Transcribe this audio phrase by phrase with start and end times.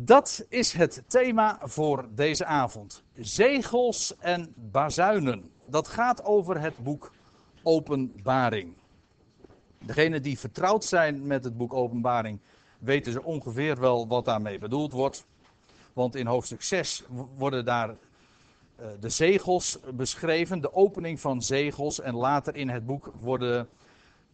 [0.00, 3.02] Dat is het thema voor deze avond.
[3.16, 5.50] Zegels en bazuinen.
[5.66, 7.12] Dat gaat over het boek
[7.62, 8.74] Openbaring.
[9.78, 12.38] Degenen die vertrouwd zijn met het boek Openbaring
[12.78, 15.26] weten ze ongeveer wel wat daarmee bedoeld wordt.
[15.92, 17.04] Want in hoofdstuk 6
[17.36, 22.00] worden daar uh, de zegels beschreven, de opening van zegels.
[22.00, 23.68] En later in het boek worden,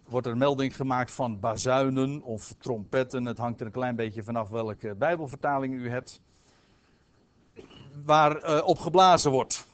[0.09, 3.25] wordt er melding gemaakt van bazuinen of trompetten.
[3.25, 6.21] Het hangt er een klein beetje vanaf welke Bijbelvertaling u hebt.
[8.05, 9.67] Waar uh, op geblazen wordt.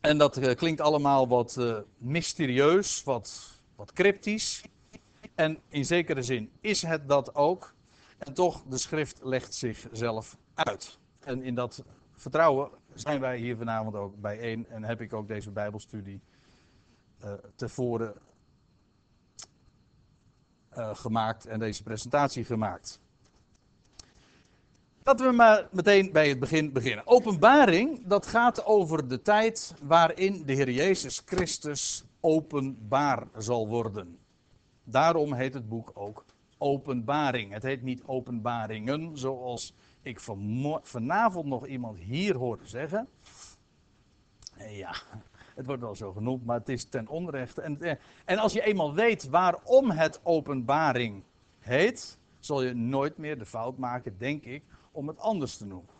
[0.00, 1.60] En dat uh, klinkt allemaal wat
[1.98, 4.64] mysterieus, wat, wat cryptisch.
[5.34, 7.74] En in zekere zin is het dat ook.
[8.18, 10.98] En toch, de schrift legt zichzelf uit.
[11.20, 14.66] En in dat vertrouwen zijn wij hier vanavond ook bijeen.
[14.68, 16.20] En heb ik ook deze Bijbelstudie
[17.54, 18.14] tevoren
[20.78, 23.00] uh, gemaakt en deze presentatie gemaakt.
[25.02, 27.06] Laten we maar meteen bij het begin beginnen.
[27.06, 34.18] Openbaring, dat gaat over de tijd waarin de Heer Jezus Christus openbaar zal worden.
[34.84, 36.24] Daarom heet het boek ook
[36.58, 37.52] Openbaring.
[37.52, 40.20] Het heet niet Openbaringen, zoals ik
[40.82, 43.08] vanavond nog iemand hier hoorde zeggen.
[44.68, 44.94] Ja,
[45.56, 47.60] het wordt wel zo genoemd, maar het is ten onrechte.
[47.60, 51.22] En, eh, en als je eenmaal weet waarom het Openbaring
[51.58, 54.62] heet, zal je nooit meer de fout maken, denk ik,
[54.92, 55.94] om het anders te noemen.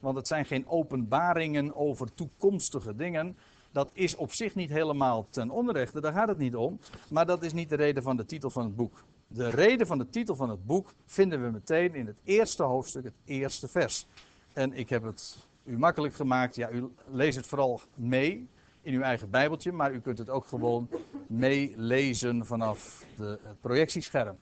[0.00, 3.36] Want het zijn geen openbaringen over toekomstige dingen,
[3.72, 6.78] dat is op zich niet helemaal ten onrechte, daar gaat het niet om.
[7.10, 9.04] Maar dat is niet de reden van de titel van het boek.
[9.26, 13.04] De reden van de titel van het boek vinden we meteen in het eerste hoofdstuk,
[13.04, 14.06] het eerste vers.
[14.52, 16.56] En ik heb het u makkelijk gemaakt.
[16.56, 18.48] Ja, u leest het vooral mee
[18.82, 20.88] in uw eigen Bijbeltje, maar u kunt het ook gewoon
[21.26, 24.38] meelezen vanaf de, het projectiescherm.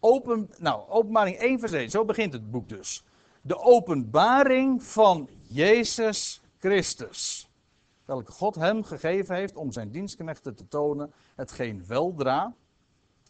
[0.00, 3.04] Open, nou, openbaring 1 vers 1, zo begint het boek dus.
[3.40, 7.50] De openbaring van Jezus Christus
[8.04, 12.54] welke God hem gegeven heeft om zijn dienstknechten te tonen, hetgeen weldra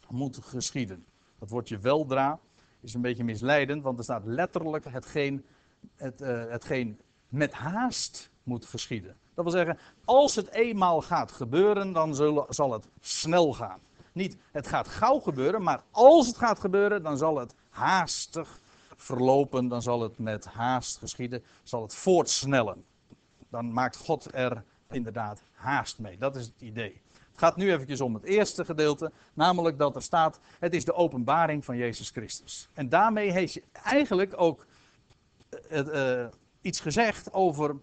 [0.09, 1.05] moet geschieden.
[1.39, 2.39] Dat woordje weldra
[2.79, 5.45] is een beetje misleidend, want er staat letterlijk hetgeen,
[5.95, 9.17] het, uh, hetgeen met haast moet geschieden.
[9.33, 13.79] Dat wil zeggen, als het eenmaal gaat gebeuren, dan zullen, zal het snel gaan.
[14.11, 18.59] Niet het gaat gauw gebeuren, maar als het gaat gebeuren, dan zal het haastig
[18.95, 22.85] verlopen, dan zal het met haast geschieden, zal het voortsnellen.
[23.49, 26.17] Dan maakt God er inderdaad haast mee.
[26.17, 27.01] Dat is het idee.
[27.13, 30.93] Het gaat nu eventjes om het eerste gedeelte, namelijk dat er staat, het is de
[30.93, 32.69] openbaring van Jezus Christus.
[32.73, 34.65] En daarmee heeft je eigenlijk ook
[35.71, 36.25] uh, uh,
[36.61, 37.75] iets gezegd over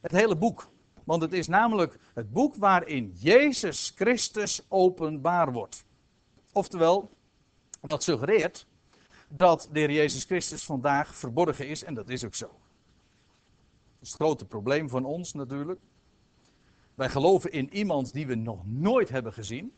[0.00, 0.69] het hele boek.
[1.10, 5.84] Want het is namelijk het boek waarin Jezus Christus openbaar wordt.
[6.52, 7.10] Oftewel,
[7.80, 8.66] dat suggereert
[9.28, 12.46] dat de Heer Jezus Christus vandaag verborgen is en dat is ook zo.
[12.46, 15.80] Dat is het grote probleem van ons natuurlijk.
[16.94, 19.72] Wij geloven in iemand die we nog nooit hebben gezien.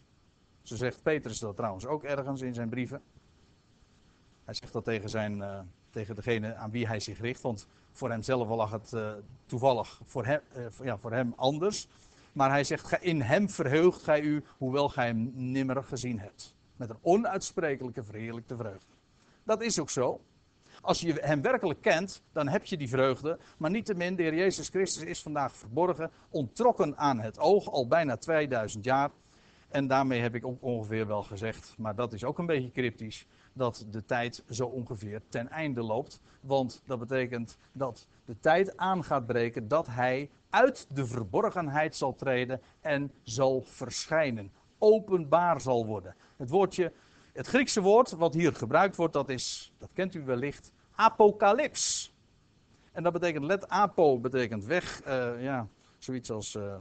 [0.63, 3.03] Zo zegt Petrus dat trouwens ook ergens in zijn brieven.
[4.45, 5.61] Hij zegt dat tegen, zijn, uh,
[5.91, 7.41] tegen degene aan wie hij zich richt.
[7.41, 9.13] Want voor hemzelf lag het uh,
[9.47, 11.89] toevallig voor hem, uh, ja, voor hem anders.
[12.33, 16.55] Maar hij zegt, in hem verheugt gij u, hoewel gij hem nimmer gezien hebt.
[16.77, 18.93] Met een onuitsprekelijke verheerlijkte vreugde.
[19.45, 20.21] Dat is ook zo.
[20.81, 23.39] Als je hem werkelijk kent, dan heb je die vreugde.
[23.59, 28.17] Maar niettemin, de Heer Jezus Christus is vandaag verborgen, ontrokken aan het oog, al bijna
[28.17, 29.11] 2000 jaar.
[29.69, 33.27] En daarmee heb ik ook ongeveer wel gezegd, maar dat is ook een beetje cryptisch,
[33.53, 36.21] dat de tijd zo ongeveer ten einde loopt.
[36.41, 42.15] Want dat betekent dat de tijd aan gaat breken dat hij uit de verborgenheid zal
[42.15, 44.53] treden en zal verschijnen.
[44.79, 46.15] Openbaar zal worden.
[46.37, 46.93] Het woordje
[47.33, 52.15] het Griekse woord wat hier gebruikt wordt, dat is, dat kent u wellicht, apocalyps.
[52.93, 55.67] En dat betekent, let apo betekent weg, uh, ja,
[55.99, 56.77] zoiets als uh,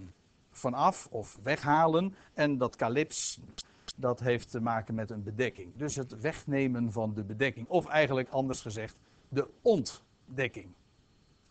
[0.50, 2.16] vanaf of weghalen.
[2.34, 3.40] En dat calyps,
[4.02, 5.76] dat heeft te maken met een bedekking.
[5.76, 7.68] Dus het wegnemen van de bedekking.
[7.68, 8.98] Of eigenlijk anders gezegd,
[9.30, 10.74] de ontdekking.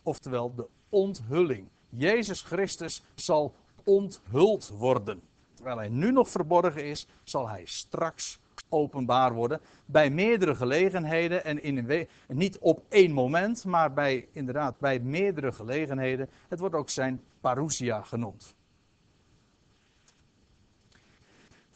[0.03, 1.67] Oftewel de onthulling.
[1.89, 5.21] Jezus Christus zal onthuld worden.
[5.53, 8.39] Terwijl hij nu nog verborgen is, zal hij straks
[8.69, 9.59] openbaar worden.
[9.85, 15.51] Bij meerdere gelegenheden en in een niet op één moment, maar bij, inderdaad bij meerdere
[15.51, 16.29] gelegenheden.
[16.47, 18.55] Het wordt ook zijn parousia genoemd.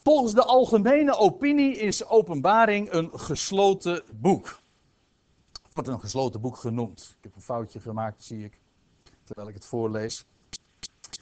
[0.06, 4.62] Volgens de algemene opinie is openbaring een gesloten boek.
[5.62, 7.14] Het wordt een gesloten boek genoemd.
[7.16, 8.58] Ik heb een foutje gemaakt, zie ik,
[9.24, 10.26] terwijl ik het voorlees.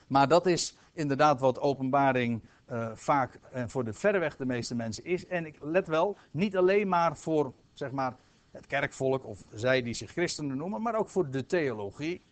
[0.07, 5.05] Maar dat is inderdaad wat openbaring uh, vaak en voor de verreweg de meeste mensen
[5.05, 5.27] is.
[5.27, 8.17] En ik let wel, niet alleen maar voor zeg maar,
[8.51, 12.23] het kerkvolk of zij die zich christenen noemen, maar ook voor de theologie,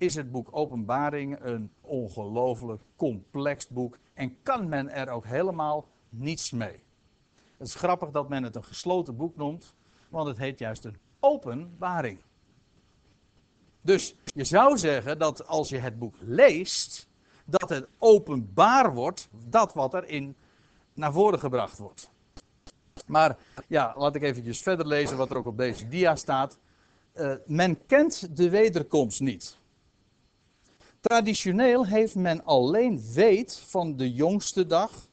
[0.00, 6.50] is het boek Openbaring een ongelooflijk complex boek en kan men er ook helemaal niets
[6.50, 6.80] mee.
[7.56, 9.74] Het is grappig dat men het een gesloten boek noemt,
[10.08, 12.18] want het heet juist een openbaring.
[13.80, 17.08] Dus je zou zeggen dat als je het boek leest,
[17.44, 20.36] dat het openbaar wordt, dat wat erin
[20.94, 22.10] naar voren gebracht wordt.
[23.06, 23.36] Maar
[23.68, 26.58] ja, laat ik eventjes verder lezen wat er ook op deze dia staat.
[27.14, 29.59] Uh, men kent de wederkomst niet.
[31.00, 35.08] Traditioneel heeft men alleen weet van de jongste dag.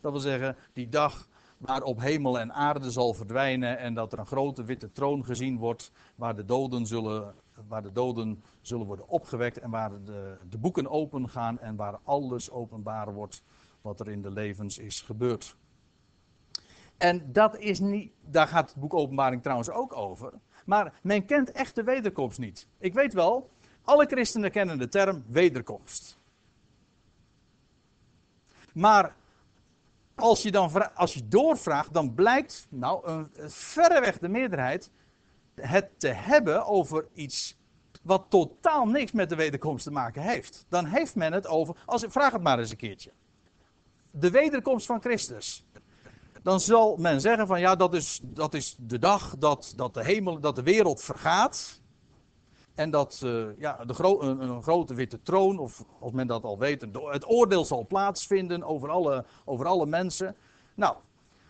[0.00, 1.28] Dat wil zeggen, die dag
[1.58, 5.92] waarop hemel en aarde zal verdwijnen en dat er een grote witte troon gezien wordt
[6.14, 7.34] waar de doden zullen,
[7.68, 11.98] waar de doden zullen worden opgewekt en waar de, de boeken open gaan en waar
[12.04, 13.42] alles openbaar wordt
[13.80, 15.56] wat er in de levens is gebeurd.
[16.96, 20.32] En dat is niet, daar gaat het boek Openbaring trouwens ook over.
[20.64, 22.66] Maar men kent echt de wederkomst niet.
[22.78, 23.50] Ik weet wel,
[23.88, 26.18] alle christenen kennen de term wederkomst.
[28.72, 29.14] Maar
[30.14, 34.90] als je dan als je doorvraagt, dan blijkt, nou, een, verreweg de meerderheid,
[35.54, 37.56] het te hebben over iets
[38.02, 40.66] wat totaal niks met de wederkomst te maken heeft.
[40.68, 43.12] Dan heeft men het over, als, vraag het maar eens een keertje.
[44.10, 45.64] De wederkomst van Christus.
[46.42, 50.04] Dan zal men zeggen van ja, dat is, dat is de dag dat, dat de
[50.04, 51.80] hemel, dat de wereld vergaat.
[52.78, 56.58] En dat uh, ja, de een, een, grote witte troon, of als men dat al
[56.58, 60.36] weet, het oordeel zal plaatsvinden over alle, over alle mensen.
[60.74, 60.96] Nou,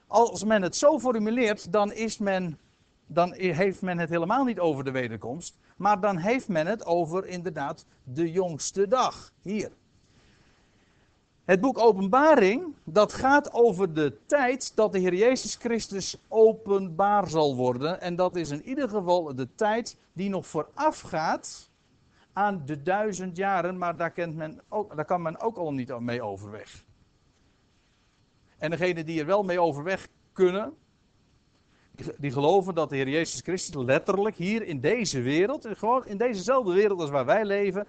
[0.07, 2.59] als men het zo formuleert, dan, is men,
[3.07, 5.59] dan heeft men het helemaal niet over de wederkomst.
[5.77, 9.33] Maar dan heeft men het over inderdaad de jongste dag.
[9.43, 9.71] Hier.
[11.49, 17.57] Het boek Openbaring, dat gaat over de tijd dat de Heer Jezus Christus openbaar zal
[17.57, 18.01] worden.
[18.01, 21.71] En dat is in ieder geval de tijd die nog voorafgaat
[22.33, 23.79] aan de duizend jaren.
[23.79, 26.85] Maar daar, kent men ook, daar kan men ook al niet mee overweg.
[28.59, 30.75] En degenen die er wel mee overweg kunnen,
[32.17, 36.73] die geloven dat de Heer Jezus Christus letterlijk hier in deze wereld, gewoon in dezezelfde
[36.73, 37.87] wereld als waar wij leven,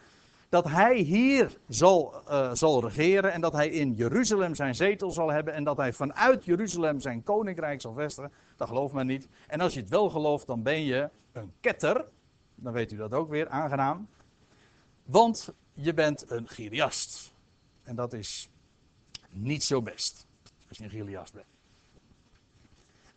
[0.49, 5.31] dat hij hier zal, uh, zal regeren en dat hij in Jeruzalem zijn zetel zal
[5.31, 8.31] hebben en dat hij vanuit Jeruzalem zijn koninkrijk zal vestigen.
[8.55, 9.27] Dat gelooft men niet.
[9.47, 12.05] En als je het wel gelooft, dan ben je een ketter.
[12.55, 14.07] Dan weet u dat ook weer, aangenaam.
[15.03, 17.31] Want je bent een Giliast.
[17.83, 18.49] En dat is
[19.29, 20.27] niet zo best,
[20.69, 21.45] als je een Giliast bent.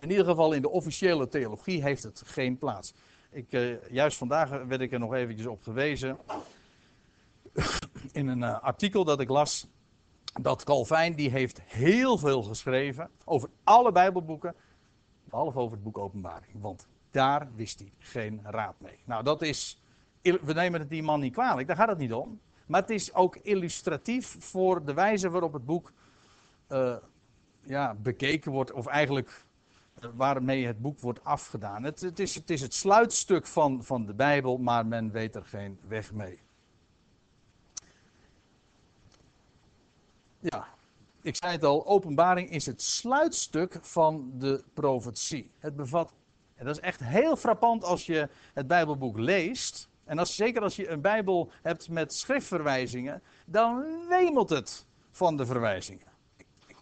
[0.01, 2.95] In ieder geval in de officiële theologie heeft het geen plaats.
[3.31, 6.19] Ik, uh, juist vandaag werd ik er nog eventjes op gewezen
[8.13, 9.67] in een uh, artikel dat ik las
[10.41, 14.55] dat Calvijn die heeft heel veel geschreven over alle Bijbelboeken,
[15.25, 18.99] behalve over het boek Openbaring, want daar wist hij geen raad mee.
[19.05, 19.83] Nou, dat is,
[20.23, 22.41] we nemen het die man niet kwalijk, daar gaat het niet om.
[22.67, 25.93] Maar het is ook illustratief voor de wijze waarop het boek
[26.69, 26.97] uh,
[27.63, 29.45] ja, bekeken wordt, of eigenlijk
[30.03, 31.83] uh, waarmee het boek wordt afgedaan.
[31.83, 35.45] Het, het, is, het is het sluitstuk van, van de Bijbel, maar men weet er
[35.45, 36.41] geen weg mee.
[40.43, 40.69] Ja,
[41.21, 45.51] ik zei het al, openbaring is het sluitstuk van de profetie.
[45.59, 46.13] Het bevat,
[46.55, 49.89] en dat is echt heel frappant als je het Bijbelboek leest.
[50.05, 55.47] En als, zeker als je een Bijbel hebt met schriftverwijzingen, dan wemelt het van de
[55.47, 56.07] verwijzingen.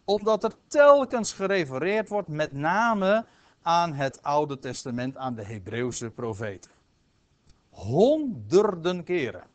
[0.04, 3.26] Omdat er telkens gerefereerd wordt, met name
[3.62, 6.70] aan het Oude Testament, aan de Hebreeuwse profeten.
[7.68, 9.46] Honderden keren.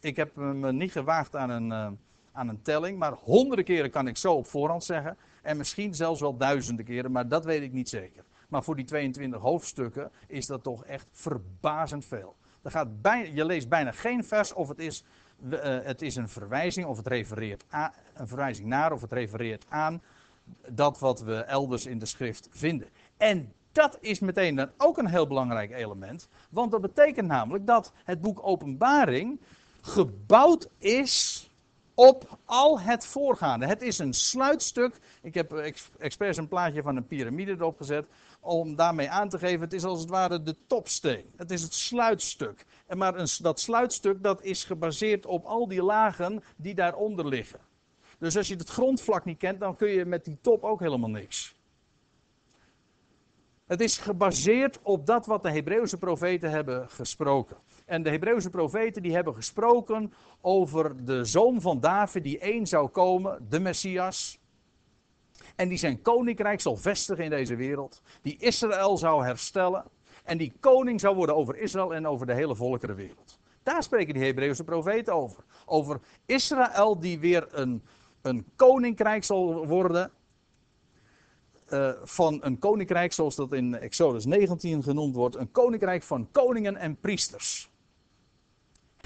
[0.00, 1.90] Ik heb me niet gewaagd aan een, eh,
[2.34, 5.16] aan een telling, maar honderden keren kan ik zo op voorhand zeggen.
[5.42, 8.24] En misschien zelfs wel duizenden keren, maar dat weet ik niet zeker.
[8.48, 12.36] Maar voor die 22 hoofdstukken is dat toch echt verbazend veel.
[12.62, 12.88] Er gaat
[13.34, 15.04] je leest bijna geen vers of het is,
[15.50, 19.64] uh, het is een verwijzing of het refereert aan, een verwijzing naar of het refereert
[19.68, 20.02] aan
[20.68, 22.88] dat wat we elders in de schrift vinden.
[23.16, 27.92] En dat is meteen dan ook een heel belangrijk element, want dat betekent namelijk dat
[28.04, 29.40] het boek Openbaring
[29.80, 31.48] gebouwd is
[31.94, 33.66] op al het voorgaande.
[33.66, 34.98] Het is een sluitstuk.
[35.22, 35.52] Ik heb
[35.98, 38.06] expres een plaatje van een piramide erop gezet.
[38.40, 41.32] Om daarmee aan te geven, het is als het ware de topsteen.
[41.36, 42.64] Het is het sluitstuk.
[42.86, 47.60] En maar een, dat sluitstuk dat is gebaseerd op al die lagen die daaronder liggen.
[48.18, 51.10] Dus als je het grondvlak niet kent, dan kun je met die top ook helemaal
[51.10, 51.54] niks.
[53.66, 57.56] Het is gebaseerd op dat wat de Hebreeuwse profeten hebben gesproken.
[57.84, 62.88] En de Hebreeuwse profeten die hebben gesproken over de zoon van David die één zou
[62.88, 64.38] komen, de Messias.
[65.56, 68.02] En die zijn koninkrijk zal vestigen in deze wereld.
[68.22, 69.84] Die Israël zou herstellen.
[70.24, 73.38] En die koning zou worden over Israël en over de hele volkerenwereld.
[73.62, 75.44] Daar spreken die Hebreeuwse profeten over.
[75.66, 77.82] Over Israël die weer een,
[78.22, 80.10] een koninkrijk zal worden.
[81.68, 85.36] Uh, van een koninkrijk zoals dat in Exodus 19 genoemd wordt.
[85.36, 87.72] Een koninkrijk van koningen en priesters.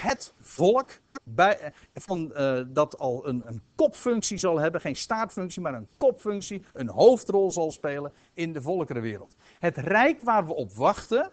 [0.00, 0.90] Het volk
[1.24, 4.80] bij, van, uh, dat al een, een kopfunctie zal hebben.
[4.80, 6.62] Geen staatfunctie, maar een kopfunctie.
[6.72, 9.36] Een hoofdrol zal spelen in de volkerenwereld.
[9.58, 11.32] Het rijk waar we op wachten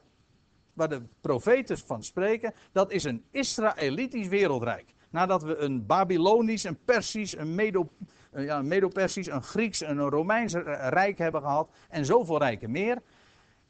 [0.73, 4.93] waar de profeten van spreken, dat is een Israëlitisch wereldrijk.
[5.09, 7.89] Nadat we een Babylonisch, een Persisch, een Medo,
[8.35, 13.01] ja, Medo-Persisch, een Grieks en een Romeins rijk hebben gehad en zoveel rijken meer,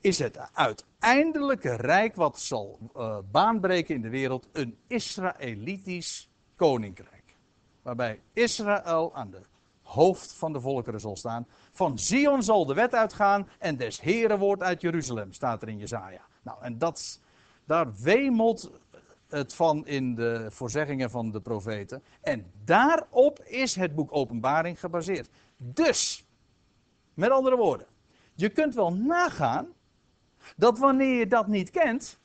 [0.06, 7.36] is het uiteindelijke rijk wat zal uh, baanbreken in de wereld een Israëlitisch koninkrijk.
[7.82, 9.42] Waarbij Israël aan de
[9.82, 11.48] hoofd van de volkeren zal staan.
[11.72, 15.78] Van Zion zal de wet uitgaan en des Heren woord uit Jeruzalem, staat er in
[15.78, 16.22] Jezaja.
[16.42, 17.20] Nou, en dat,
[17.66, 18.72] daar wemelt
[19.30, 22.04] het van in de voorzeggingen van de profeten.
[22.22, 25.30] En daarop is het boek Openbaring gebaseerd.
[25.58, 26.26] Dus,
[27.14, 27.88] met andere woorden,
[28.34, 29.75] je kunt wel nagaan
[30.58, 32.20] dat wanneer je dat niet kent,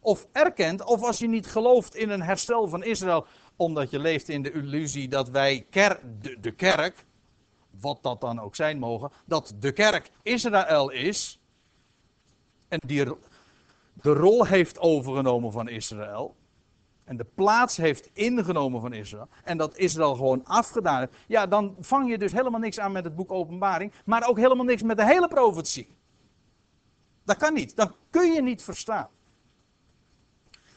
[0.00, 4.28] of erkent, of als je niet gelooft in een herstel van Israël, omdat je leeft
[4.28, 7.04] in de illusie dat wij de, de kerk,
[7.80, 11.40] wat dat dan ook zijn mogen, dat de kerk Israël is,
[12.68, 13.04] en die
[14.02, 16.36] de rol heeft overgenomen van Israël.
[17.04, 19.28] En de plaats heeft ingenomen van Israël.
[19.44, 21.12] En dat Israël gewoon afgedaan heeft.
[21.26, 23.92] Ja, dan vang je dus helemaal niks aan met het boek Openbaring.
[24.04, 25.96] Maar ook helemaal niks met de hele profetie.
[27.24, 27.76] Dat kan niet.
[27.76, 29.08] Dat kun je niet verstaan.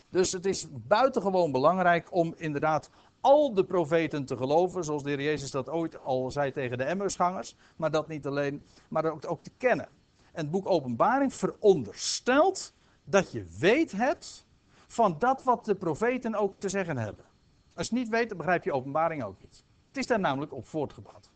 [0.10, 2.90] Dus het is buitengewoon belangrijk om inderdaad
[3.22, 4.84] al de profeten te geloven.
[4.84, 7.56] Zoals de heer Jezus dat ooit al zei tegen de Emmersgangers.
[7.76, 9.88] Maar dat niet alleen, maar ook, ook te kennen.
[10.32, 12.74] En het boek Openbaring veronderstelt
[13.04, 14.46] dat je weet hebt
[14.88, 17.26] van dat wat de profeten ook te zeggen hebben.
[17.74, 19.64] Als je niet weet, dan begrijp je openbaring ook niet.
[19.88, 21.30] Het is daar namelijk op voortgebouwd.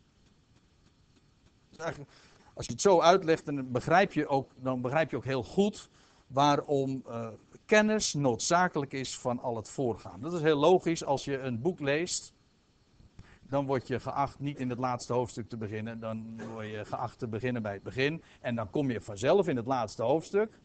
[2.60, 5.90] Als je het zo uitlegt, dan begrijp je ook, dan begrijp je ook heel goed
[6.28, 7.28] waarom uh,
[7.66, 10.22] kennis noodzakelijk is van al het voorgaan.
[10.22, 12.34] Dat is heel logisch als je een boek leest.
[13.42, 16.00] Dan word je geacht niet in het laatste hoofdstuk te beginnen.
[16.00, 18.24] Dan word je geacht te beginnen bij het begin.
[18.42, 20.60] En dan kom je vanzelf in het laatste hoofdstuk.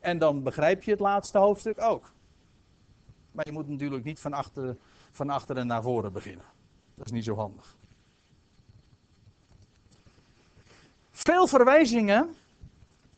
[0.00, 2.12] En dan begrijp je het laatste hoofdstuk ook.
[3.32, 4.76] Maar je moet natuurlijk niet van achter,
[5.10, 6.46] van achteren naar voren beginnen.
[6.94, 7.76] Dat is niet zo handig.
[11.16, 12.34] Veel verwijzingen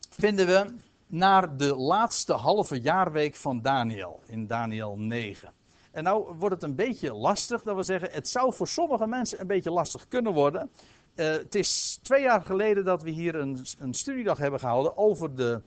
[0.09, 0.73] vinden we
[1.07, 5.53] naar de laatste halve jaarweek van Daniel, in Daniel 9.
[5.91, 9.39] En nou wordt het een beetje lastig, dat we zeggen, het zou voor sommige mensen
[9.41, 10.69] een beetje lastig kunnen worden.
[11.15, 15.35] Uh, het is twee jaar geleden dat we hier een, een studiedag hebben gehouden over
[15.35, 15.61] de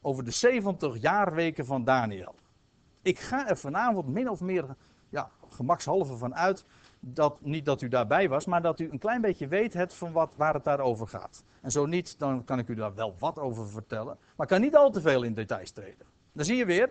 [0.00, 2.34] over de 70 jaarweken van Daniel.
[3.02, 4.76] Ik ga er vanavond min of meer
[5.08, 6.64] ja, gemakshalve van uit.
[7.06, 10.12] Dat, niet dat u daarbij was, maar dat u een klein beetje weet het van
[10.12, 11.44] wat, waar het daarover gaat.
[11.60, 14.16] En zo niet, dan kan ik u daar wel wat over vertellen.
[14.36, 16.06] Maar ik kan niet al te veel in details treden.
[16.32, 16.90] Dan zie je weer.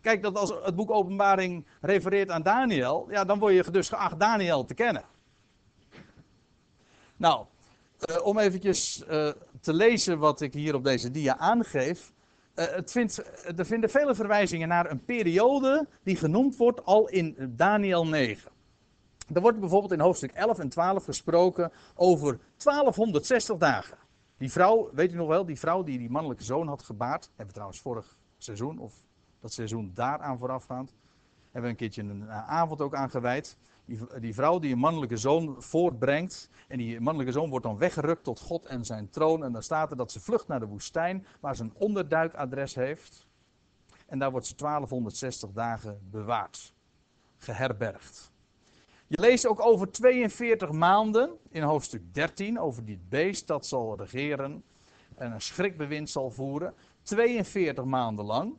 [0.00, 4.20] Kijk, dat als het boek Openbaring refereert aan Daniel, ja, dan word je dus geacht
[4.20, 5.04] Daniel te kennen.
[7.16, 7.46] Nou,
[8.10, 12.12] uh, om eventjes uh, te lezen wat ik hier op deze dia aangeef.
[12.54, 13.22] Uh, het vindt,
[13.58, 18.50] er vinden vele verwijzingen naar een periode die genoemd wordt al in Daniel 9.
[19.32, 23.98] Er wordt bijvoorbeeld in hoofdstuk 11 en 12 gesproken over 1260 dagen.
[24.36, 27.24] Die vrouw, weet u nog wel, die vrouw die die mannelijke zoon had gebaard.
[27.26, 28.94] Hebben we trouwens vorig seizoen, of
[29.40, 30.94] dat seizoen daaraan voorafgaand.
[31.42, 33.56] Hebben we een keertje een avond ook aan gewijd.
[33.84, 36.50] Die, die, vrouw die een mannelijke zoon voortbrengt.
[36.68, 39.44] En die mannelijke zoon wordt dan weggerukt tot God en zijn troon.
[39.44, 43.26] En dan staat er dat ze vlucht naar de woestijn, waar ze een onderduikadres heeft.
[44.06, 46.74] En daar wordt ze 1260 dagen bewaard,
[47.36, 48.32] geherbergd.
[49.08, 54.62] Je leest ook over 42 maanden in hoofdstuk 13 over dit beest dat zal regeren
[55.14, 56.74] en een schrikbewind zal voeren.
[57.02, 58.56] 42 maanden lang.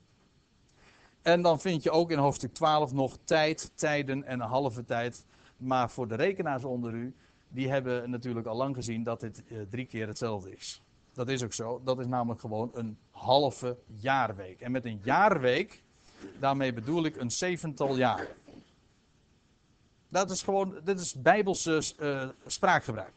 [1.21, 5.25] En dan vind je ook in hoofdstuk 12 nog tijd, tijden en een halve tijd.
[5.57, 7.15] Maar voor de rekenaars onder u,
[7.47, 10.81] die hebben natuurlijk al lang gezien dat dit eh, drie keer hetzelfde is.
[11.13, 11.81] Dat is ook zo.
[11.83, 14.61] Dat is namelijk gewoon een halve jaarweek.
[14.61, 15.83] En met een jaarweek,
[16.39, 18.27] daarmee bedoel ik een zevental jaar.
[20.09, 23.13] Dat is gewoon, dit is bijbelse uh, spraakgebruik.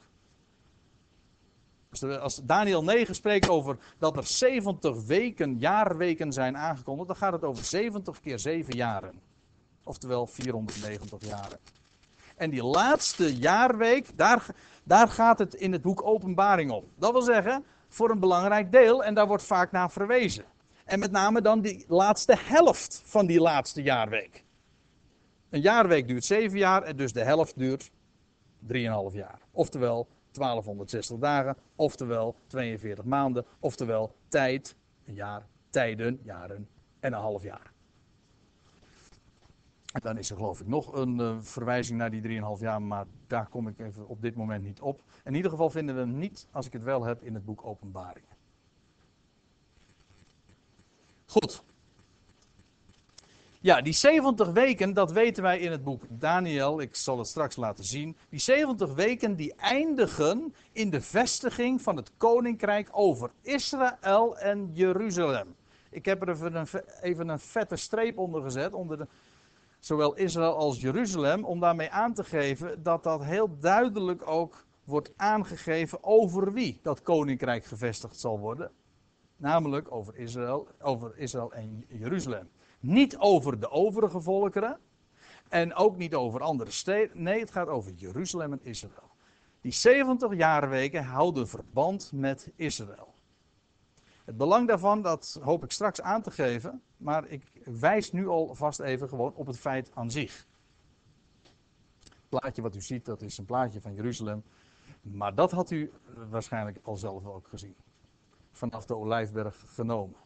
[2.20, 7.44] Als Daniel 9 spreekt over dat er 70 weken, jaarweken zijn aangekondigd, dan gaat het
[7.44, 9.20] over 70 keer 7 jaren.
[9.84, 11.58] Oftewel 490 jaren.
[12.36, 14.46] En die laatste jaarweek, daar,
[14.84, 16.84] daar gaat het in het boek Openbaring om.
[16.98, 20.44] Dat wil zeggen, voor een belangrijk deel, en daar wordt vaak naar verwezen.
[20.84, 24.44] En met name dan die laatste helft van die laatste jaarweek.
[25.52, 27.94] Een jaarweek duurt 7 jaar en dus de helft duurt 3,5
[29.12, 29.40] jaar.
[29.50, 36.68] Oftewel 1260 dagen, oftewel 42 maanden, oftewel tijd, een jaar, tijden, jaren
[37.00, 37.72] en een half jaar.
[39.92, 43.06] En dan is er geloof ik nog een uh, verwijzing naar die 3,5 jaar, maar
[43.26, 45.02] daar kom ik even op dit moment niet op.
[45.24, 47.64] In ieder geval vinden we hem niet, als ik het wel heb, in het boek
[47.64, 48.36] Openbaringen.
[51.26, 51.62] Goed.
[53.62, 56.80] Ja, die 70 weken, dat weten wij in het boek Daniel.
[56.80, 58.16] Ik zal het straks laten zien.
[58.28, 65.54] Die 70 weken die eindigen in de vestiging van het koninkrijk over Israël en Jeruzalem.
[65.90, 66.66] Ik heb er even een,
[67.00, 69.06] even een vette streep onder gezet, onder de,
[69.78, 75.12] zowel Israël als Jeruzalem, om daarmee aan te geven dat dat heel duidelijk ook wordt
[75.16, 78.70] aangegeven over wie dat koninkrijk gevestigd zal worden.
[79.36, 82.48] Namelijk over Israël, over Israël en Jeruzalem.
[82.82, 84.78] Niet over de overige volkeren.
[85.48, 87.22] En ook niet over andere steden.
[87.22, 89.10] Nee, het gaat over Jeruzalem en Israël.
[89.60, 93.14] Die 70 jaarweken houden verband met Israël.
[94.24, 96.82] Het belang daarvan, dat hoop ik straks aan te geven.
[96.96, 100.46] Maar ik wijs nu al vast even gewoon op het feit aan zich.
[102.02, 104.44] Het plaatje wat u ziet, dat is een plaatje van Jeruzalem.
[105.00, 105.92] Maar dat had u
[106.30, 107.76] waarschijnlijk al zelf ook gezien.
[108.50, 110.16] Vanaf de Olijfberg genomen.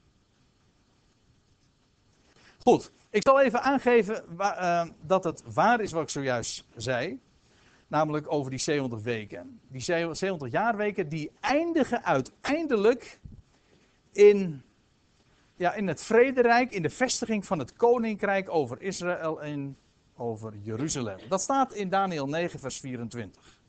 [2.67, 7.21] Goed, ik zal even aangeven uh, dat het waar is wat ik zojuist zei.
[7.87, 9.61] Namelijk over die 700 weken.
[9.69, 13.21] Die 700 jaarweken die eindigen uiteindelijk
[14.13, 14.63] in,
[15.57, 19.79] ja, in het vrederijk, in de vestiging van het koninkrijk over Israël en
[20.17, 21.19] over Jeruzalem.
[21.29, 23.61] Dat staat in Daniel 9, vers 24.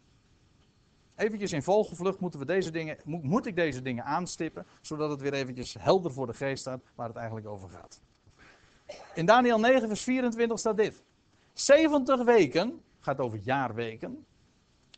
[1.16, 5.34] Eventjes in volgevlucht moeten we deze dingen, moet ik deze dingen aanstippen, zodat het weer
[5.34, 8.06] eventjes helder voor de geest staat waar het eigenlijk over gaat.
[9.14, 11.04] In Daniel 9, vers 24 staat dit.
[11.54, 14.26] 70 weken, gaat over jaarweken,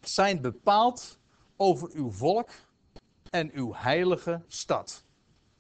[0.02, 1.20] zijn bepaald
[1.58, 2.50] over uw volk
[3.30, 5.04] en uw heilige stad.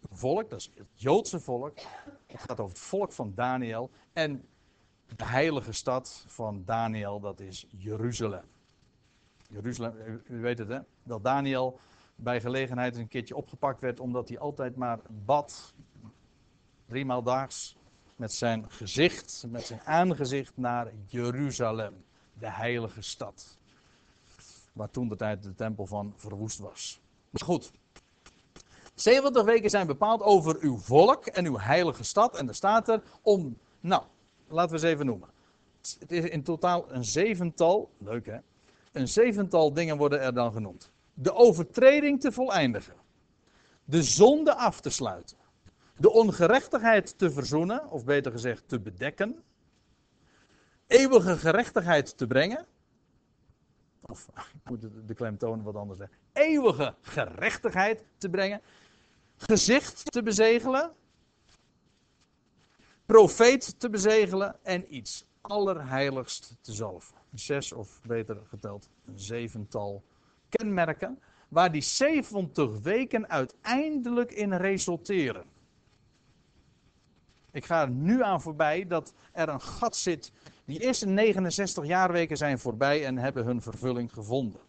[0.09, 1.77] Volk, dat is het Joodse volk.
[2.27, 3.91] Het gaat over het volk van Daniel.
[4.13, 4.47] En
[5.15, 8.45] de heilige stad van Daniel, dat is Jeruzalem.
[9.49, 11.79] Jeruzalem, u weet het hè, dat Daniel
[12.15, 15.73] bij gelegenheid een keertje opgepakt werd omdat hij altijd maar bad,
[16.85, 17.77] driemaal daags,
[18.19, 22.03] met zijn gezicht, met zijn aangezicht naar Jeruzalem,
[22.33, 23.57] de heilige stad.
[24.73, 27.01] Waar toen de tijd de tempel van verwoest was.
[27.33, 27.71] Goed.
[28.95, 32.37] 70 weken zijn bepaald over uw volk en uw heilige stad.
[32.37, 34.03] En er staat er om, nou,
[34.47, 35.29] laten we eens even noemen.
[35.99, 38.37] Het is in totaal een zevental, leuk hè,
[38.91, 40.91] een zevental dingen worden er dan genoemd.
[41.13, 42.95] De overtreding te voleindigen.
[43.85, 45.38] De zonde af te sluiten
[45.99, 49.43] de ongerechtigheid te verzoenen, of beter gezegd te bedekken,
[50.87, 52.65] eeuwige gerechtigheid te brengen,
[54.01, 54.29] of
[54.63, 58.61] ik moet de klemtoon wat anders zeggen, eeuwige gerechtigheid te brengen,
[59.35, 60.91] gezicht te bezegelen,
[63.05, 67.17] profeet te bezegelen en iets allerheiligst te zalven.
[67.33, 70.03] Zes of beter geteld, een zevental
[70.49, 75.57] kenmerken, waar die 70 weken uiteindelijk in resulteren.
[77.51, 80.31] Ik ga er nu aan voorbij dat er een gat zit.
[80.65, 84.61] Die eerste 69 jaarweken zijn voorbij en hebben hun vervulling gevonden.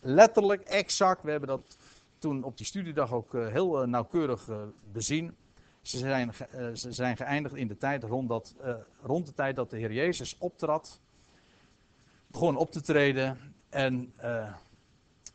[0.00, 1.22] Letterlijk, exact.
[1.22, 1.76] We hebben dat
[2.18, 5.36] toen op die studiedag ook eh, heel eh, nauwkeurig eh, bezien.
[5.82, 6.32] Ze zijn,
[6.74, 8.54] ze zijn geëindigd in de tijd rond, dat,
[9.02, 11.00] rond de tijd dat de Heer Jezus optrad.
[12.26, 14.14] Begon op te treden en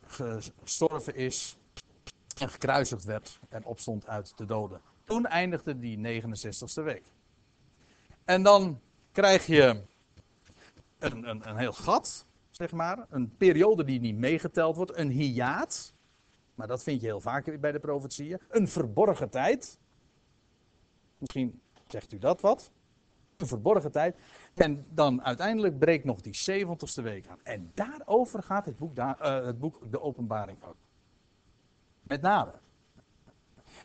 [0.06, 1.56] gestorven is
[2.38, 4.80] en gekruisigd werd en opstond uit de doden.
[5.10, 7.02] Toen eindigde die 69ste week.
[8.24, 8.80] En dan
[9.12, 9.82] krijg je
[10.98, 13.06] een, een, een heel gat, zeg maar.
[13.08, 14.96] Een periode die niet meegeteld wordt.
[14.96, 15.94] Een hiaat.
[16.54, 18.40] Maar dat vind je heel vaak bij de profetieën.
[18.48, 19.78] Een verborgen tijd.
[21.18, 22.70] Misschien zegt u dat wat.
[23.36, 24.16] Een verborgen tijd.
[24.54, 27.40] En dan uiteindelijk breekt nog die 70ste week aan.
[27.42, 30.76] En daarover gaat het boek, uh, het boek De Openbaring ook.
[32.02, 32.52] Met name.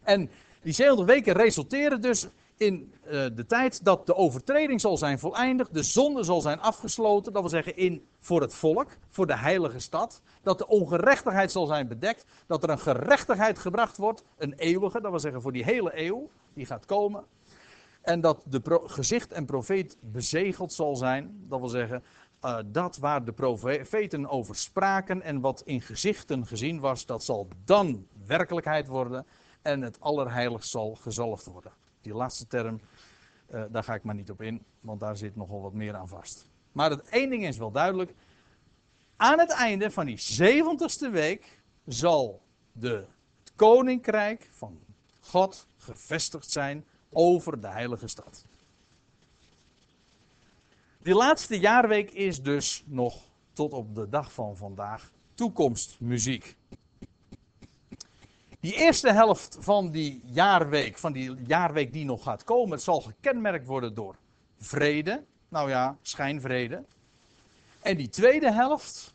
[0.05, 0.29] En
[0.61, 5.73] die 700 weken resulteren dus in uh, de tijd dat de overtreding zal zijn voleindigd,
[5.73, 9.79] de zonde zal zijn afgesloten, dat wil zeggen in, voor het volk, voor de heilige
[9.79, 15.01] stad, dat de ongerechtigheid zal zijn bedekt, dat er een gerechtigheid gebracht wordt, een eeuwige,
[15.01, 17.23] dat wil zeggen voor die hele eeuw, die gaat komen,
[18.01, 22.03] en dat de gezicht en profeet bezegeld zal zijn, dat wil zeggen
[22.45, 27.47] uh, dat waar de profeten over spraken en wat in gezichten gezien was, dat zal
[27.65, 29.25] dan werkelijkheid worden
[29.65, 31.71] en het allerheiligst zal gezalfd worden.
[32.01, 32.79] Die laatste term,
[33.49, 36.07] uh, daar ga ik maar niet op in, want daar zit nogal wat meer aan
[36.07, 36.45] vast.
[36.71, 38.13] Maar het één ding is wel duidelijk.
[39.15, 43.05] Aan het einde van die zeventigste week zal de,
[43.39, 44.79] het koninkrijk van
[45.19, 48.45] God gevestigd zijn over de heilige stad.
[51.01, 53.23] Die laatste jaarweek is dus nog
[53.53, 56.55] tot op de dag van vandaag toekomstmuziek.
[58.65, 63.65] Die eerste helft van die jaarweek, van die jaarweek die nog gaat komen, zal gekenmerkt
[63.65, 64.15] worden door
[64.57, 65.23] vrede.
[65.49, 66.83] Nou ja, schijnvrede.
[67.79, 69.13] En die tweede helft,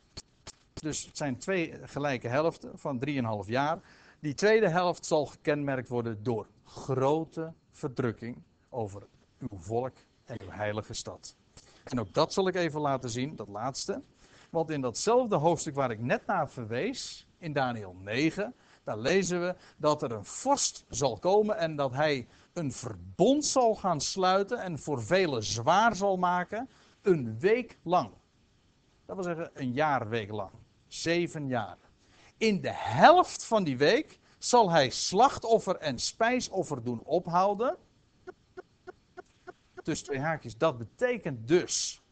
[0.72, 3.12] dus het zijn twee gelijke helften van 3,5
[3.46, 3.78] jaar.
[4.20, 9.02] Die tweede helft zal gekenmerkt worden door grote verdrukking over
[9.38, 11.36] uw volk en uw heilige stad.
[11.84, 14.02] En ook dat zal ik even laten zien, dat laatste.
[14.50, 18.54] Want in datzelfde hoofdstuk waar ik net naar verwees, in Daniel 9,
[18.90, 23.74] daar lezen we dat er een vorst zal komen en dat hij een verbond zal
[23.74, 26.68] gaan sluiten en voor velen zwaar zal maken,
[27.02, 28.10] een week lang.
[29.06, 30.50] Dat wil zeggen een jaarweek lang.
[30.86, 31.76] Zeven jaar.
[32.36, 37.76] In de helft van die week zal hij slachtoffer en spijsoffer doen ophouden.
[39.82, 40.56] Tussen twee haakjes.
[40.56, 42.02] Dat betekent dus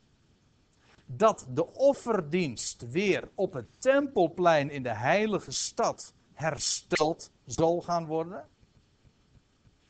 [1.07, 8.49] dat de offerdienst weer op het tempelplein in de heilige stad hersteld zal gaan worden.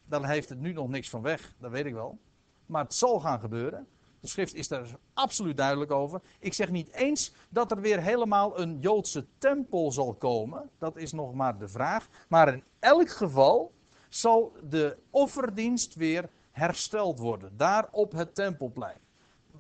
[0.05, 2.19] Dan heeft het nu nog niks van weg, dat weet ik wel.
[2.67, 3.87] Maar het zal gaan gebeuren.
[4.21, 6.21] De schrift is daar absoluut duidelijk over.
[6.39, 10.71] Ik zeg niet eens dat er weer helemaal een Joodse tempel zal komen.
[10.79, 12.09] Dat is nog maar de vraag.
[12.29, 13.73] Maar in elk geval
[14.09, 17.57] zal de offerdienst weer hersteld worden.
[17.57, 18.99] Daar op het tempelplein.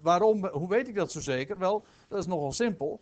[0.01, 1.59] Waarom, hoe weet ik dat zo zeker?
[1.59, 3.01] Wel, dat is nogal simpel.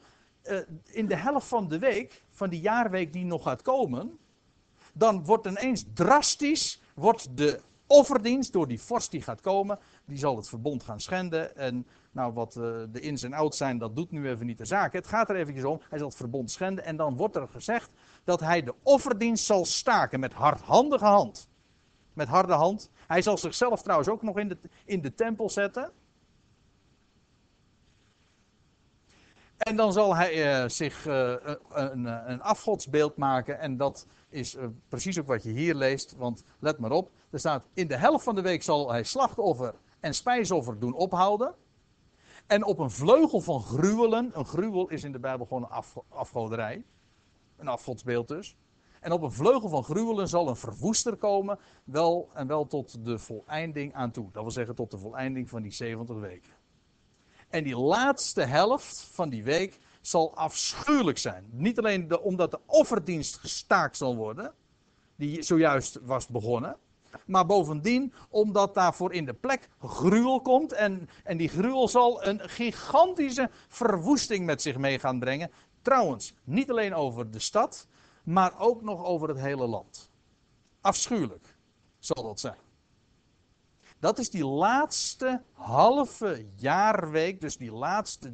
[0.49, 4.19] Uh, in de helft van de week, van die jaarweek die nog gaat komen,
[4.93, 10.37] dan wordt ineens drastisch wordt de offerdienst door die vorst die gaat komen, die zal
[10.37, 11.57] het verbond gaan schenden.
[11.57, 14.65] En nou, wat uh, de ins en outs zijn, dat doet nu even niet de
[14.65, 14.93] zaak.
[14.93, 16.85] Het gaat er eventjes om, hij zal het verbond schenden.
[16.85, 17.91] En dan wordt er gezegd
[18.25, 21.49] dat hij de offerdienst zal staken met hardhandige hand.
[22.13, 22.91] Met harde hand.
[23.07, 25.93] Hij zal zichzelf trouwens ook nog in de, in de tempel zetten.
[29.57, 31.35] En dan zal hij uh, zich uh,
[31.71, 33.59] een, een, afgodsbeeld maken.
[33.59, 34.57] En dat is
[34.88, 36.14] precies ook wat je hier leest.
[36.16, 37.11] Want let maar op.
[37.31, 41.55] Er staat: In de helft van de week zal hij slachtoffer en spijsoffer doen ophouden.
[42.47, 44.31] En op een vleugel van gruwelen.
[44.35, 46.85] Een gruwel is in de Bijbel gewoon een af, afgoderij.
[47.57, 48.57] Een afgodsbeeld dus.
[49.01, 51.59] En op een vleugel van gruwelen zal een verwoester komen.
[51.85, 54.29] Wel en wel tot de voleinding aan toe.
[54.33, 56.53] Dat wil zeggen tot de voleinding van die 70 weken.
[57.49, 61.45] En die laatste helft van die week zal afschuwelijk zijn.
[61.51, 64.55] Niet alleen omdat de offerdienst gestaakt zal worden,
[65.17, 66.77] die zojuist was begonnen.
[67.27, 70.73] Maar bovendien omdat daarvoor in de plek gruwel komt.
[70.73, 75.51] En, en die gruwel zal een gigantische verwoesting met zich mee gaan brengen.
[75.83, 77.87] Trouwens, niet alleen over de stad,
[78.23, 80.11] maar ook nog over het hele land.
[80.81, 81.57] Afschuwelijk
[81.99, 82.59] zal dat zijn.
[83.99, 88.33] Dat is die laatste halve jaarweek, dus die laatste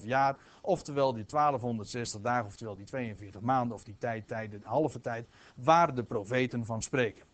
[0.00, 4.60] 3,5 jaar, oftewel die 1260 dagen, oftewel die 42 maanden, of die tijd, tijd, de
[4.62, 7.24] halve tijd, waar de profeten van spreken.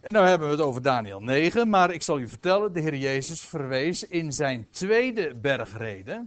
[0.00, 2.96] En nou hebben we het over Daniel 9, maar ik zal u vertellen, de Heer
[2.96, 6.26] Jezus verwees in zijn tweede bergrede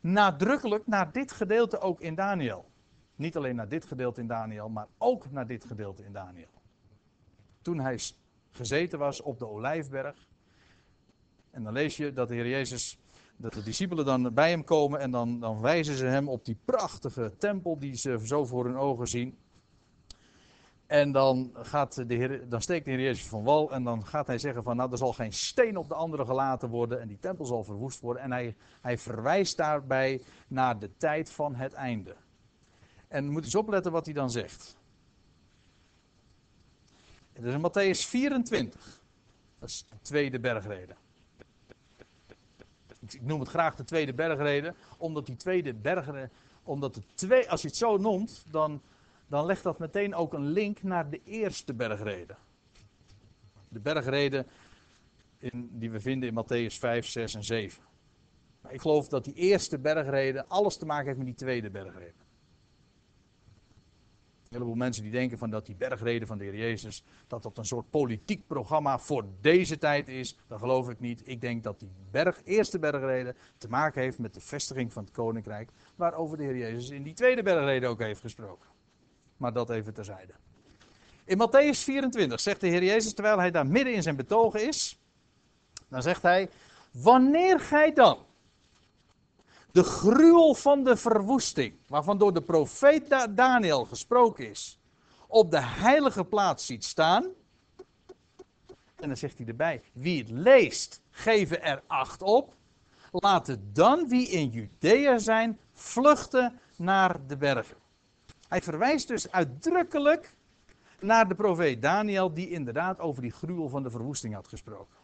[0.00, 2.70] nadrukkelijk naar dit gedeelte ook in Daniel.
[3.16, 6.61] Niet alleen naar dit gedeelte in Daniel, maar ook naar dit gedeelte in Daniel
[7.62, 7.98] toen hij
[8.50, 10.28] gezeten was op de olijfberg.
[11.50, 12.98] En dan lees je dat de Heer Jezus,
[13.36, 16.58] dat de discipelen dan bij hem komen en dan, dan wijzen ze hem op die
[16.64, 19.38] prachtige tempel die ze zo voor hun ogen zien.
[20.86, 24.26] En dan, gaat de Heer, dan steekt de Heer Jezus van wal en dan gaat
[24.26, 27.18] hij zeggen van nou er zal geen steen op de andere gelaten worden en die
[27.18, 28.22] tempel zal verwoest worden.
[28.22, 32.16] En hij, hij verwijst daarbij naar de tijd van het einde.
[33.08, 34.76] En moet eens opletten wat hij dan zegt.
[37.42, 39.00] Dat is in Matthäus 24.
[39.58, 40.94] Dat is de tweede bergrede.
[43.00, 46.30] Ik noem het graag de tweede bergrede, omdat die tweede bergrede,
[46.62, 48.82] omdat de twee, als je het zo noemt, dan,
[49.26, 52.36] dan legt dat meteen ook een link naar de eerste bergrede.
[53.68, 54.46] De bergrede
[55.38, 57.82] in, die we vinden in Matthäus 5, 6 en 7.
[58.60, 62.21] Maar ik geloof dat die eerste bergrede alles te maken heeft met die tweede bergrede.
[64.52, 67.58] Een heleboel mensen die denken van dat die bergreden van de Heer Jezus, dat dat
[67.58, 70.38] een soort politiek programma voor deze tijd is.
[70.46, 71.22] Dat geloof ik niet.
[71.24, 75.12] Ik denk dat die berg, eerste bergreden te maken heeft met de vestiging van het
[75.12, 78.68] koninkrijk, waarover de Heer Jezus in die tweede bergreden ook heeft gesproken.
[79.36, 80.32] Maar dat even terzijde.
[81.24, 85.00] In Matthäus 24 zegt de Heer Jezus, terwijl hij daar midden in zijn betogen is,
[85.88, 86.48] dan zegt hij,
[86.90, 88.18] wanneer gij dan
[89.72, 94.78] de gruwel van de verwoesting, waarvan door de profeet Daniel gesproken is,
[95.26, 97.24] op de heilige plaats ziet staan.
[98.96, 102.54] En dan zegt hij erbij: wie het leest, geven er acht op.
[103.10, 107.76] Laten dan wie in Judea zijn, vluchten naar de bergen.
[108.48, 110.34] Hij verwijst dus uitdrukkelijk
[111.00, 115.01] naar de profeet Daniel, die inderdaad over die gruwel van de verwoesting had gesproken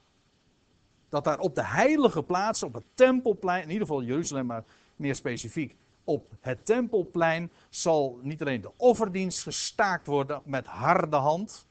[1.08, 4.64] dat daar op de heilige plaats, op het tempelplein, in ieder geval Jeruzalem, maar
[4.96, 11.66] meer specifiek, op het tempelplein zal niet alleen de offerdienst gestaakt worden met harde hand,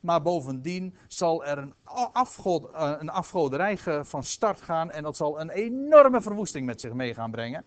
[0.00, 1.74] maar bovendien zal er een,
[2.12, 6.92] afgod, eh, een afgoderij van start gaan en dat zal een enorme verwoesting met zich
[6.92, 7.64] mee gaan brengen.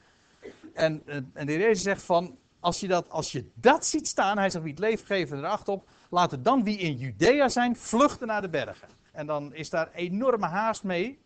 [0.73, 4.37] En, eh, en de Heer zegt van, als je, dat, als je dat ziet staan,
[4.37, 7.75] hij zegt wie het leeft geven er acht op, laten dan wie in Judea zijn
[7.75, 8.87] vluchten naar de bergen.
[9.11, 11.19] En dan is daar enorme haast mee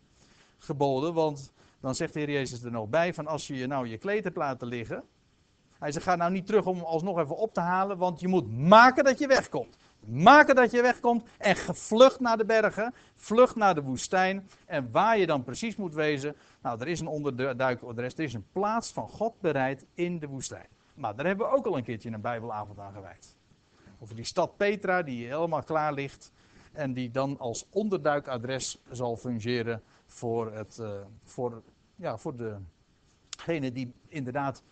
[0.58, 3.88] geboden, want dan zegt de Heer Jezus er nog bij van als je je nou
[3.88, 5.04] je kleed hebt laten liggen.
[5.78, 8.58] Hij zegt ga nou niet terug om alsnog even op te halen, want je moet
[8.58, 9.76] maken dat je wegkomt.
[10.00, 14.48] Maken dat je wegkomt en gevlucht naar de bergen, vlucht naar de woestijn.
[14.66, 18.46] En waar je dan precies moet wezen, nou er is een onderduikadres, er is een
[18.52, 20.66] plaats van God bereid in de woestijn.
[20.94, 23.36] Maar daar hebben we ook al een keertje een bijbelavond aan gewijd.
[23.98, 26.32] Over die stad Petra die helemaal klaar ligt
[26.74, 31.62] en die dan als onderduikadres zal fungeren voor, het, uh, voor,
[31.96, 32.34] ja, voor
[33.36, 34.62] degenen die inderdaad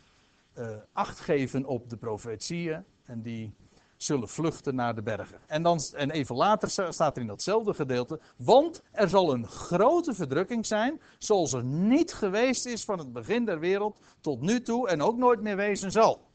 [0.59, 3.55] uh, acht geven op de profetieën en die
[3.97, 5.39] zullen vluchten naar de bergen.
[5.47, 10.15] En, dan, en even later staat er in datzelfde gedeelte, want er zal een grote
[10.15, 14.89] verdrukking zijn, zoals er niet geweest is van het begin der wereld tot nu toe
[14.89, 16.31] en ook nooit meer wezen zal.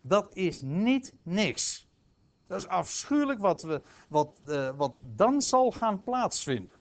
[0.00, 1.87] Dat is niet niks.
[2.48, 6.76] Dat is afschuwelijk wat, we, wat, uh, wat dan zal gaan plaatsvinden.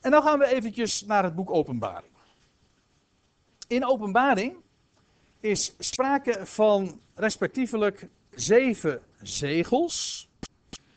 [0.00, 2.12] En dan gaan we eventjes naar het boek Openbaring.
[3.68, 4.56] In Openbaring
[5.40, 10.28] is sprake van respectievelijk zeven zegels.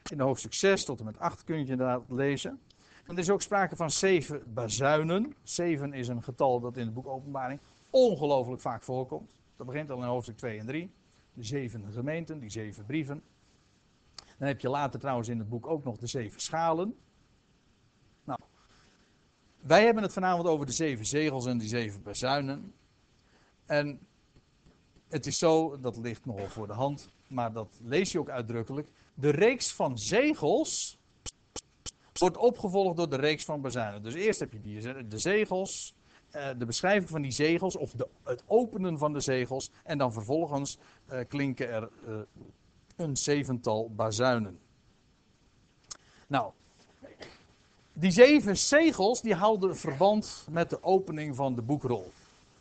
[0.09, 2.61] In hoofdstuk 6 tot en met 8 kun je inderdaad lezen.
[3.05, 5.35] En er is ook sprake van zeven bazuinen.
[5.43, 7.59] Zeven is een getal dat in het boek Openbaring
[7.89, 9.29] ongelooflijk vaak voorkomt.
[9.55, 10.91] Dat begint al in hoofdstuk 2 en 3.
[11.33, 13.23] De zeven gemeenten, die zeven brieven.
[14.37, 16.97] Dan heb je later trouwens in het boek ook nog de zeven schalen.
[18.23, 18.39] Nou,
[19.59, 22.73] wij hebben het vanavond over de zeven zegels en die zeven bazuinen.
[23.65, 23.99] En
[25.07, 28.89] het is zo, dat ligt nogal voor de hand, maar dat lees je ook uitdrukkelijk.
[29.13, 30.99] De reeks van zegels
[32.13, 34.03] wordt opgevolgd door de reeks van bazuinen.
[34.03, 35.95] Dus eerst heb je die, de zegels,
[36.31, 39.71] de beschrijving van die zegels, of de, het openen van de zegels.
[39.83, 40.77] En dan vervolgens
[41.11, 42.15] uh, klinken er uh,
[42.95, 44.59] een zevental bazuinen.
[46.27, 46.51] Nou,
[47.93, 52.11] die zeven zegels die houden verband met de opening van de boekrol.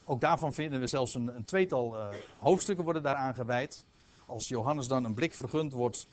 [0.04, 1.96] Ook daarvan vinden we zelfs een, een tweetal
[2.38, 3.84] hoofdstukken worden daaraan gewijd.
[4.26, 6.08] Als Johannes dan een blik vergund wordt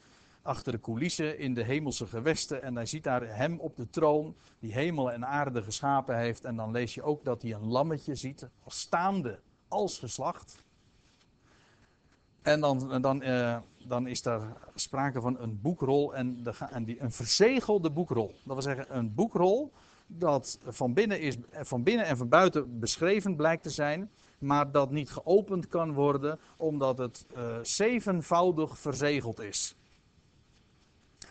[0.45, 2.63] achter de coulissen in de hemelse gewesten.
[2.63, 6.43] En hij ziet daar hem op de troon, die hemel en aarde geschapen heeft.
[6.43, 10.63] En dan lees je ook dat hij een lammetje ziet, als staande, als geslacht.
[12.41, 14.41] En dan, dan, uh, dan is daar
[14.75, 18.27] sprake van een boekrol en, de, en die, een verzegelde boekrol.
[18.27, 19.71] Dat wil zeggen, een boekrol
[20.08, 24.91] dat van binnen, is, van binnen en van buiten beschreven blijkt te zijn, maar dat
[24.91, 29.75] niet geopend kan worden omdat het uh, zevenvoudig verzegeld is.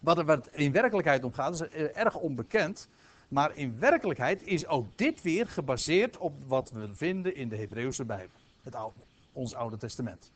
[0.04, 2.88] Wat er in werkelijkheid om gaat, is eh, erg onbekend.
[3.28, 8.04] Maar in werkelijkheid is ook dit weer gebaseerd op wat we vinden in de Hebreeuwse
[8.04, 8.36] Bijbel.
[8.62, 8.98] Het oude,
[9.32, 10.32] ons Oude Testament.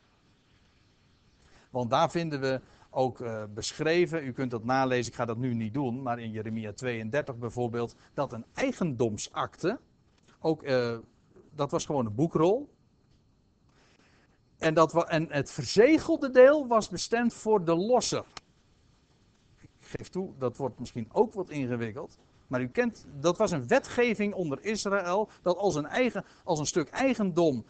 [1.69, 5.53] Want daar vinden we ook uh, beschreven, u kunt dat nalezen, ik ga dat nu
[5.53, 9.79] niet doen, maar in Jeremia 32 bijvoorbeeld, dat een eigendomsakte,
[10.39, 10.97] ook, uh,
[11.55, 12.69] dat was gewoon een boekrol.
[14.57, 18.25] En, dat, en het verzegelde deel was bestemd voor de losser
[19.89, 22.17] geef toe, dat wordt misschien ook wat ingewikkeld.
[22.47, 26.65] Maar u kent, dat was een wetgeving onder Israël, dat als een, eigen, als een
[26.65, 27.65] stuk eigendom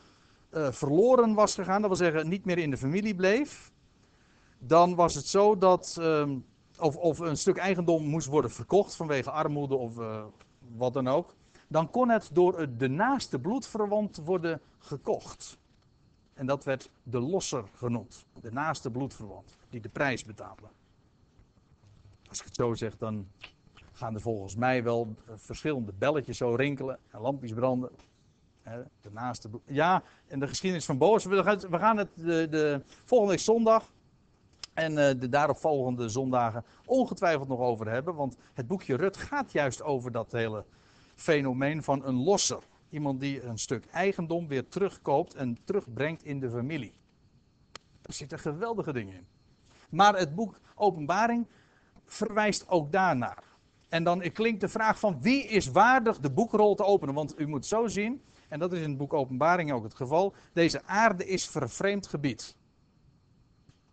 [0.51, 3.71] uh, verloren was gegaan, dat wil zeggen niet meer in de familie bleef,
[4.60, 6.45] dan was het zo dat, um,
[6.79, 10.23] of, of een stuk eigendom moest worden verkocht vanwege armoede of uh,
[10.77, 11.36] wat dan ook.
[11.67, 15.58] dan kon het door de naaste bloedverwant worden gekocht.
[16.34, 18.25] En dat werd de losser genoemd.
[18.41, 20.67] De naaste bloedverwant, die de prijs betaalde.
[22.30, 23.28] Als ik het zo zeg, dan
[23.92, 27.92] gaan er volgens mij wel verschillende belletjes zo rinkelen en lampjes branden.
[29.02, 31.26] De naaste, ja, en de geschiedenis van Boos.
[31.26, 33.92] We gaan het de, de volgende zondag
[34.74, 38.15] en uh, de daaropvolgende zondagen ongetwijfeld nog over hebben.
[38.15, 40.65] Want het boekje Rut gaat juist over dat hele
[41.15, 42.63] fenomeen van een losser.
[42.89, 46.94] Iemand die een stuk eigendom weer terugkoopt en terugbrengt in de familie.
[48.02, 49.28] Daar zitten geweldige dingen in.
[49.89, 51.48] Maar het boek Openbaring
[52.10, 53.43] verwijst ook daarnaar.
[53.89, 57.13] En dan klinkt de vraag van wie is waardig de boekrol te openen?
[57.15, 60.34] Want u moet zo zien, en dat is in het boek Openbaring ook het geval,
[60.54, 62.58] deze aarde is vervreemd gebied.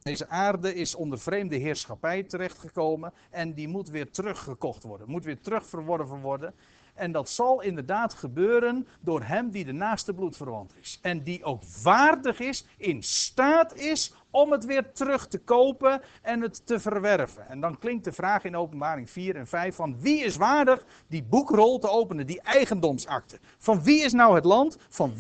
[0.07, 5.41] Deze aarde is onder vreemde heerschappij terechtgekomen en die moet weer teruggekocht worden, moet weer
[5.41, 6.55] terugverworven worden.
[6.95, 10.99] En dat zal inderdaad gebeuren door hem die de naaste bloedverwant is.
[11.03, 16.41] En die ook waardig is, in staat is om het weer terug te kopen en
[16.41, 17.49] het te verwerven.
[17.49, 21.23] En dan klinkt de vraag in openbaring 4 en 5 van wie is waardig die
[21.23, 23.39] boekrol te openen, die eigendomsakte.
[23.59, 24.77] Van wie is nou het land?
[24.89, 25.15] Van